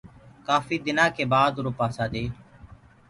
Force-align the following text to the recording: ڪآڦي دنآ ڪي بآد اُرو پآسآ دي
ڪآڦي 0.45 0.77
دنآ 0.85 1.05
ڪي 1.15 1.23
بآد 1.33 1.53
اُرو 1.59 1.71
پآسآ 1.79 2.03
دي 2.13 2.25